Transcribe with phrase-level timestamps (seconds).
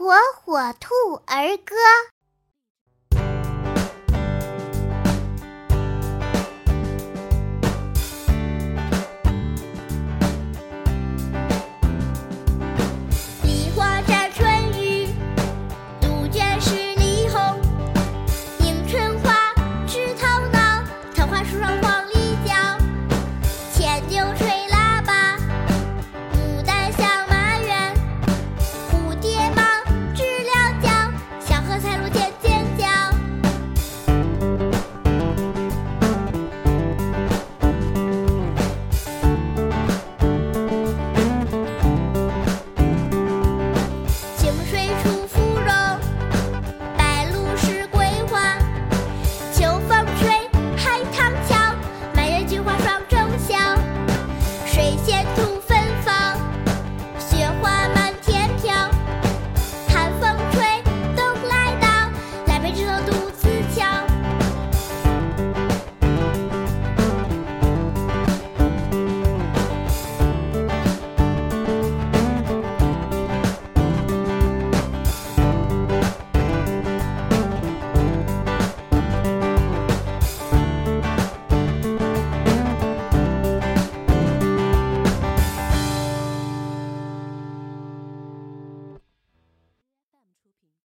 [0.00, 0.94] 火火兔
[1.26, 1.76] 儿歌。